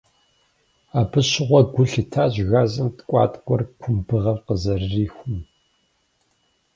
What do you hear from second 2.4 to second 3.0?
газым